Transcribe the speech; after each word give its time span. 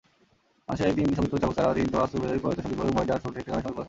বাংলাদেশের 0.67 0.89
এই 0.91 0.95
তিন 0.97 1.07
সংগীত 1.17 1.31
পরিচালক 1.35 1.55
ছাড়াও 1.57 1.75
তিনবার 1.77 2.03
অস্কার 2.05 2.21
বিজয়ী 2.23 2.41
প্রয়াত 2.41 2.57
সংগীত 2.63 2.77
পরিচালক 2.81 2.89
মরিস 2.97 3.07
জার 3.09 3.21
ছবিটির 3.23 3.39
একটি 3.41 3.49
গানের 3.49 3.49
সংগীত 3.49 3.49
পরিচালনা 3.49 3.67
করেছেন। 3.67 3.79